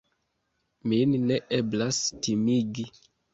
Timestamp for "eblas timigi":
1.59-2.89